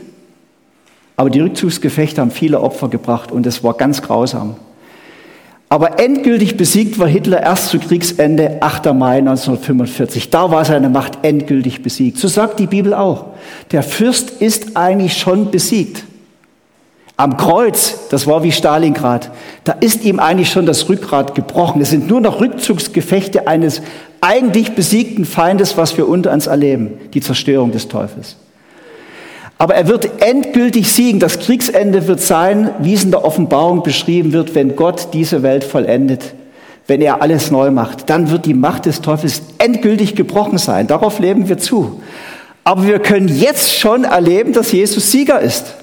[1.16, 4.56] Aber die Rückzugsgefechte haben viele Opfer gebracht und es war ganz grausam.
[5.68, 8.86] Aber endgültig besiegt war Hitler erst zu Kriegsende, 8.
[8.94, 10.30] Mai 1945.
[10.30, 12.18] Da war seine Macht endgültig besiegt.
[12.18, 13.26] So sagt die Bibel auch.
[13.70, 16.04] Der Fürst ist eigentlich schon besiegt.
[17.20, 19.32] Am Kreuz, das war wie Stalingrad,
[19.64, 21.82] da ist ihm eigentlich schon das Rückgrat gebrochen.
[21.82, 23.82] Es sind nur noch Rückzugsgefechte eines
[24.20, 28.36] eigentlich besiegten Feindes, was wir unter uns erleben, die Zerstörung des Teufels.
[29.58, 31.18] Aber er wird endgültig siegen.
[31.18, 35.64] Das Kriegsende wird sein, wie es in der Offenbarung beschrieben wird, wenn Gott diese Welt
[35.64, 36.22] vollendet,
[36.86, 38.08] wenn er alles neu macht.
[38.08, 40.86] Dann wird die Macht des Teufels endgültig gebrochen sein.
[40.86, 42.00] Darauf leben wir zu.
[42.62, 45.74] Aber wir können jetzt schon erleben, dass Jesus Sieger ist,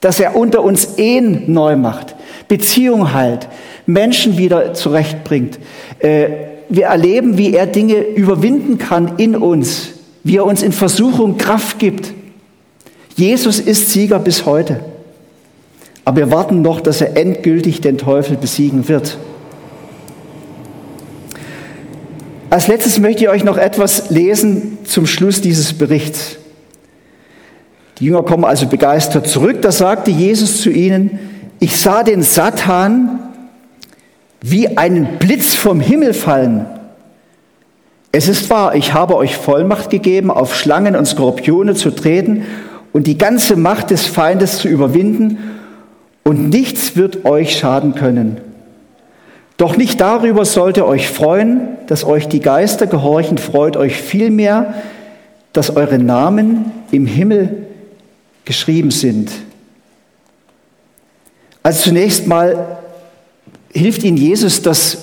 [0.00, 2.14] dass er unter uns Ehen neu macht,
[2.48, 3.48] Beziehung heilt,
[3.86, 5.58] Menschen wieder zurechtbringt.
[5.98, 6.28] Äh,
[6.68, 9.90] wir erleben, wie er Dinge überwinden kann in uns,
[10.22, 12.12] wie er uns in Versuchung Kraft gibt
[13.18, 14.78] Jesus ist Sieger bis heute.
[16.04, 19.18] Aber wir warten noch, dass er endgültig den Teufel besiegen wird.
[22.48, 26.36] Als letztes möchte ich euch noch etwas lesen zum Schluss dieses Berichts.
[27.98, 29.62] Die Jünger kommen also begeistert zurück.
[29.62, 31.18] Da sagte Jesus zu ihnen,
[31.58, 33.18] ich sah den Satan
[34.40, 36.66] wie einen Blitz vom Himmel fallen.
[38.12, 42.44] Es ist wahr, ich habe euch Vollmacht gegeben, auf Schlangen und Skorpione zu treten
[42.92, 45.38] und die ganze Macht des Feindes zu überwinden
[46.24, 48.38] und nichts wird euch schaden können.
[49.56, 54.74] Doch nicht darüber sollt ihr euch freuen, dass euch die Geister gehorchen, freut euch vielmehr,
[55.52, 57.67] dass eure Namen im Himmel
[58.48, 59.30] geschrieben sind.
[61.62, 62.78] Also zunächst mal
[63.70, 64.98] hilft Ihnen Jesus, das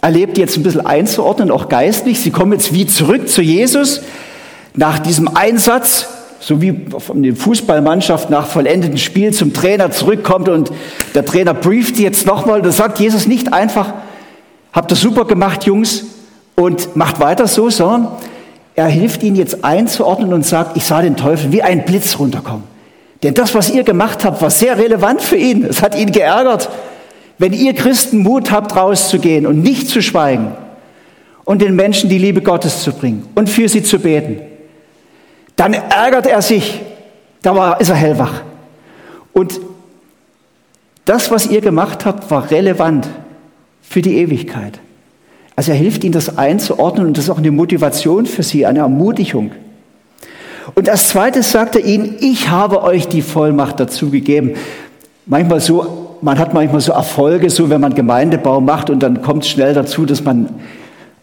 [0.00, 2.20] erlebt jetzt ein bisschen einzuordnen, auch geistlich.
[2.20, 4.00] Sie kommen jetzt wie zurück zu Jesus
[4.74, 10.70] nach diesem Einsatz so wie eine Fußballmannschaft nach vollendeten Spiel zum Trainer zurückkommt und
[11.14, 13.94] der Trainer brieft jetzt nochmal, da sagt Jesus nicht einfach,
[14.72, 16.04] habt ihr super gemacht, Jungs,
[16.54, 18.08] und macht weiter so, sondern
[18.76, 22.75] er hilft ihnen jetzt einzuordnen und sagt, ich sah den Teufel wie ein Blitz runterkommen.
[23.26, 25.64] Denn das, was ihr gemacht habt, war sehr relevant für ihn.
[25.64, 26.70] Es hat ihn geärgert.
[27.38, 30.52] Wenn ihr Christen Mut habt, rauszugehen und nicht zu schweigen
[31.44, 34.42] und den Menschen die Liebe Gottes zu bringen und für sie zu beten,
[35.56, 36.80] dann ärgert er sich.
[37.42, 38.42] Da war, ist er hellwach.
[39.32, 39.58] Und
[41.04, 43.08] das, was ihr gemacht habt, war relevant
[43.82, 44.78] für die Ewigkeit.
[45.56, 48.78] Also er hilft ihnen, das einzuordnen und das ist auch eine Motivation für sie, eine
[48.78, 49.50] Ermutigung.
[50.74, 54.54] Und als zweites sagt er ihnen, ich habe euch die Vollmacht dazu gegeben.
[55.26, 59.44] Manchmal so, man hat manchmal so Erfolge, so wenn man Gemeindebau macht und dann kommt
[59.44, 60.48] es schnell dazu, dass man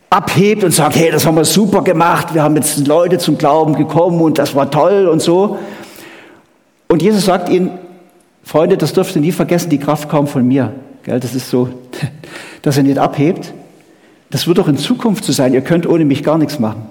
[0.10, 3.76] abhebt und sagt, hey, das haben wir super gemacht, wir haben jetzt Leute zum Glauben
[3.76, 5.58] gekommen und das war toll und so.
[6.88, 7.72] Und Jesus sagt ihnen,
[8.44, 10.74] Freunde, das dürft ihr nie vergessen, die Kraft kommt von mir.
[11.06, 11.70] Das ist so,
[12.62, 13.54] dass er nicht abhebt.
[14.30, 15.54] Das wird doch in Zukunft so sein.
[15.54, 16.86] Ihr könnt ohne mich gar nichts machen.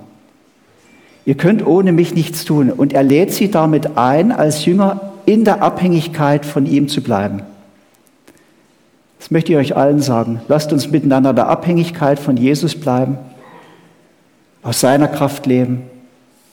[1.25, 2.71] Ihr könnt ohne mich nichts tun.
[2.71, 7.43] Und er lädt sie damit ein, als Jünger in der Abhängigkeit von ihm zu bleiben.
[9.19, 10.41] Das möchte ich euch allen sagen.
[10.49, 13.19] Lasst uns miteinander der Abhängigkeit von Jesus bleiben,
[14.65, 15.83] aus seiner Kraft leben,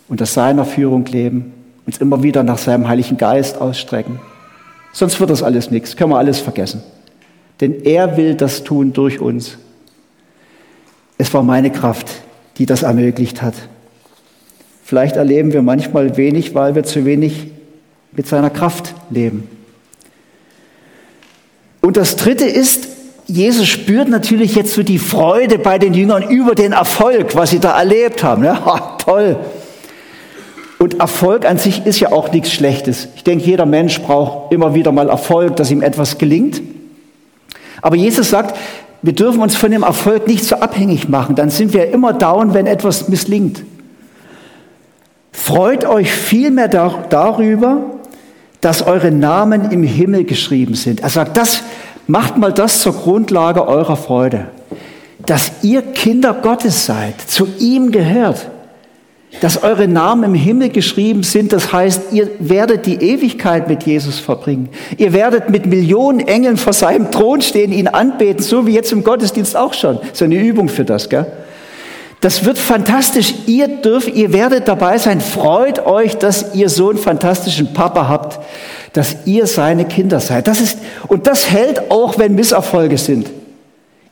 [0.08, 1.54] unter seiner Führung leben,
[1.88, 4.20] uns immer wieder nach seinem Heiligen Geist ausstrecken.
[4.94, 6.84] Sonst wird das alles nichts, können wir alles vergessen.
[7.60, 9.58] Denn er will das tun durch uns.
[11.18, 12.08] Es war meine Kraft,
[12.58, 13.56] die das ermöglicht hat.
[14.90, 17.46] Vielleicht erleben wir manchmal wenig, weil wir zu wenig
[18.12, 19.48] mit seiner Kraft leben.
[21.80, 22.88] Und das Dritte ist,
[23.28, 27.60] Jesus spürt natürlich jetzt so die Freude bei den Jüngern über den Erfolg, was sie
[27.60, 28.44] da erlebt haben.
[28.44, 29.38] Ja, toll.
[30.80, 33.10] Und Erfolg an sich ist ja auch nichts Schlechtes.
[33.16, 36.64] Ich denke, jeder Mensch braucht immer wieder mal Erfolg, dass ihm etwas gelingt.
[37.84, 38.58] Aber Jesus sagt,
[39.04, 41.36] wir dürfen uns von dem Erfolg nicht so abhängig machen.
[41.36, 43.62] Dann sind wir immer down, wenn etwas misslingt.
[45.42, 47.78] Freut euch vielmehr darüber,
[48.62, 51.00] dass eure Namen im Himmel geschrieben sind.
[51.00, 51.64] Er sagt, das
[52.08, 54.50] macht mal das zur Grundlage eurer Freude,
[55.26, 58.50] dass ihr Kinder Gottes seid, zu ihm gehört,
[59.42, 61.54] dass eure Namen im Himmel geschrieben sind.
[61.54, 64.70] Das heißt, ihr werdet die Ewigkeit mit Jesus verbringen.
[64.98, 69.04] Ihr werdet mit Millionen Engeln vor seinem Thron stehen, ihn anbeten, so wie jetzt im
[69.04, 70.00] Gottesdienst auch schon.
[70.14, 71.26] So eine Übung für das, gell?
[72.22, 73.34] Das wird fantastisch.
[73.48, 75.22] Ihr dürft, ihr werdet dabei sein.
[75.22, 78.40] Freut euch, dass ihr so einen fantastischen Papa habt,
[78.94, 80.48] dass ihr seine Kinder seid.
[80.48, 83.30] Das ist, und das hält auch, wenn Misserfolge sind.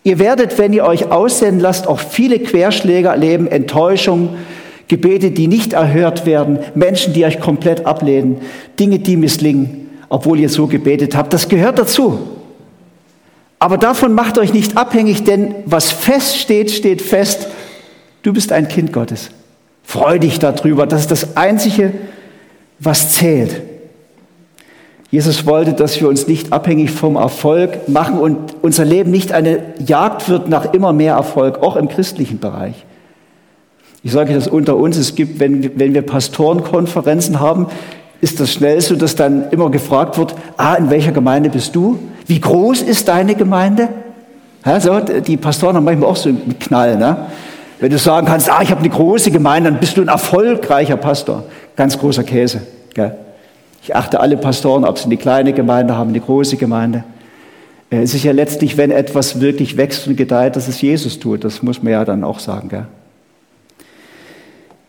[0.03, 4.37] Ihr werdet, wenn ihr euch aussenden lasst, auch viele Querschläge erleben, Enttäuschung,
[4.87, 8.37] Gebete, die nicht erhört werden, Menschen, die euch komplett ablehnen,
[8.79, 11.33] Dinge, die misslingen, obwohl ihr so gebetet habt.
[11.33, 12.19] Das gehört dazu.
[13.59, 17.49] Aber davon macht euch nicht abhängig, denn was feststeht, steht fest.
[18.27, 19.29] Du bist ein Kind Gottes.
[19.83, 20.85] Freu dich darüber.
[20.85, 21.93] Das ist das Einzige,
[22.77, 23.61] was zählt.
[25.09, 29.61] Jesus wollte, dass wir uns nicht abhängig vom Erfolg machen und unser Leben nicht eine
[29.79, 32.83] Jagd wird nach immer mehr Erfolg, auch im christlichen Bereich.
[34.03, 37.67] Ich sage das unter uns, es gibt, wenn, wenn wir Pastorenkonferenzen haben,
[38.19, 41.97] ist das schnell so, dass dann immer gefragt wird, ah, in welcher Gemeinde bist du?
[42.25, 43.87] Wie groß ist deine Gemeinde?
[44.65, 46.97] Ja, so, die Pastoren haben manchmal auch so einen Knall.
[46.97, 47.27] Ne?
[47.79, 50.97] Wenn du sagen kannst, ah, ich habe eine große Gemeinde, dann bist du ein erfolgreicher
[50.97, 51.43] Pastor.
[51.75, 52.61] Ganz großer Käse.
[52.93, 53.15] Gell?
[53.83, 57.03] Ich achte alle Pastoren, ob sie eine kleine Gemeinde haben, eine große Gemeinde.
[57.91, 61.43] Äh, es ist ja letztlich, wenn etwas wirklich wächst und gedeiht, dass es Jesus tut.
[61.43, 62.69] Das muss man ja dann auch sagen.
[62.69, 62.85] Gell?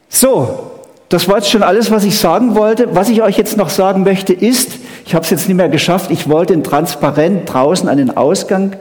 [0.08, 0.70] So,
[1.10, 2.94] das war jetzt schon alles, was ich sagen wollte.
[2.94, 4.72] Was ich euch jetzt noch sagen möchte, ist,
[5.04, 8.76] ich habe es jetzt nicht mehr geschafft, ich wollte ein Transparent draußen an den Ausgang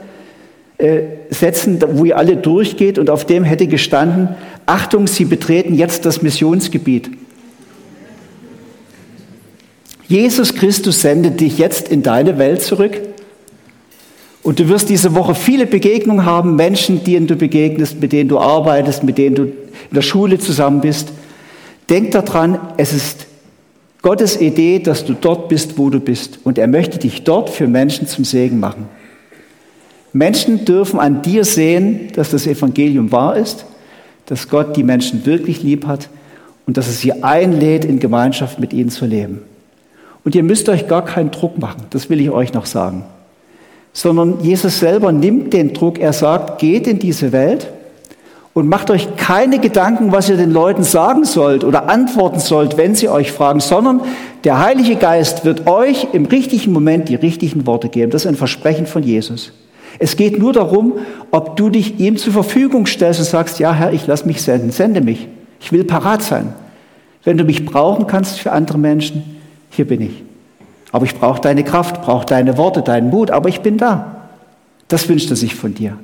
[0.78, 4.28] äh, setzen, wo ihr alle durchgeht und auf dem hätte gestanden,
[4.64, 7.10] Achtung, Sie betreten jetzt das Missionsgebiet.
[10.06, 13.00] Jesus Christus sendet dich jetzt in deine Welt zurück
[14.42, 18.38] und du wirst diese Woche viele Begegnungen haben, Menschen, denen du begegnest, mit denen du
[18.38, 19.52] arbeitest, mit denen du in
[19.94, 21.12] der Schule zusammen bist.
[21.90, 23.26] Denk daran, es ist
[24.00, 26.38] Gottes Idee, dass du dort bist, wo du bist.
[26.44, 28.88] Und er möchte dich dort für Menschen zum Segen machen.
[30.18, 33.64] Menschen dürfen an dir sehen, dass das Evangelium wahr ist,
[34.26, 36.08] dass Gott die Menschen wirklich lieb hat
[36.66, 39.40] und dass es sie einlädt, in Gemeinschaft mit ihnen zu leben.
[40.24, 43.04] Und ihr müsst euch gar keinen Druck machen, das will ich euch noch sagen.
[43.92, 47.68] Sondern Jesus selber nimmt den Druck, er sagt, geht in diese Welt
[48.54, 52.96] und macht euch keine Gedanken, was ihr den Leuten sagen sollt oder antworten sollt, wenn
[52.96, 54.00] sie euch fragen, sondern
[54.42, 58.10] der Heilige Geist wird euch im richtigen Moment die richtigen Worte geben.
[58.10, 59.52] Das ist ein Versprechen von Jesus.
[59.98, 60.94] Es geht nur darum,
[61.30, 64.70] ob du dich ihm zur Verfügung stellst und sagst, ja Herr, ich lass mich senden,
[64.70, 65.28] sende mich.
[65.60, 66.52] Ich will parat sein.
[67.24, 69.24] Wenn du mich brauchen kannst für andere Menschen,
[69.70, 70.22] hier bin ich.
[70.92, 74.28] Aber ich brauche deine Kraft, brauche deine Worte, deinen Mut, aber ich bin da.
[74.86, 75.98] Das wünscht er sich von dir.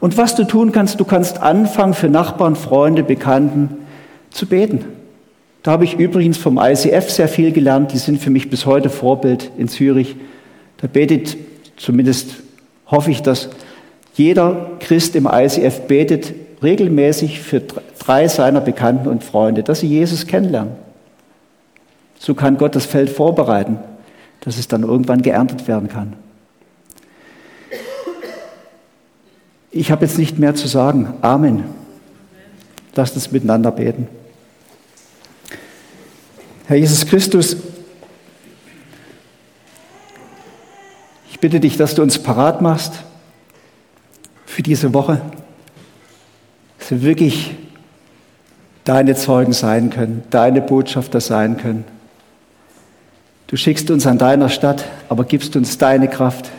[0.00, 3.70] Und was du tun kannst, du kannst anfangen, für Nachbarn, Freunde, Bekannten
[4.30, 4.84] zu beten.
[5.62, 7.92] Da habe ich übrigens vom ICF sehr viel gelernt.
[7.92, 10.16] Die sind für mich bis heute Vorbild in Zürich.
[10.78, 11.36] Da betet
[11.76, 12.36] zumindest
[12.90, 13.48] hoffe ich, dass
[14.14, 20.26] jeder Christ im ICF betet regelmäßig für drei seiner Bekannten und Freunde, dass sie Jesus
[20.26, 20.72] kennenlernen.
[22.18, 23.78] So kann Gott das Feld vorbereiten,
[24.40, 26.14] dass es dann irgendwann geerntet werden kann.
[29.70, 31.14] Ich habe jetzt nicht mehr zu sagen.
[31.22, 31.64] Amen.
[32.94, 34.08] Lasst uns miteinander beten.
[36.66, 37.56] Herr Jesus Christus,
[41.40, 42.92] Ich bitte dich, dass du uns parat machst
[44.44, 45.22] für diese Woche.
[46.78, 47.54] dass wir wirklich
[48.84, 51.84] deine Zeugen sein können, deine Botschafter sein können.
[53.46, 56.50] Du schickst uns an deiner Stadt, aber gibst uns deine Kraft.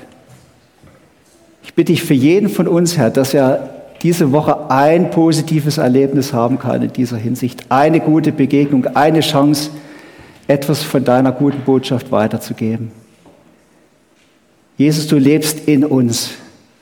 [1.62, 3.70] Ich bitte dich für jeden von uns, Herr, dass er
[4.02, 7.66] diese Woche ein positives Erlebnis haben kann in dieser Hinsicht.
[7.70, 9.70] Eine gute Begegnung, eine Chance,
[10.48, 13.00] etwas von deiner guten Botschaft weiterzugeben.
[14.82, 16.32] Jesus, du lebst in uns.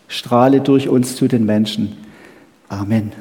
[0.08, 1.98] Strahle durch uns zu den Menschen.
[2.70, 3.12] Amen.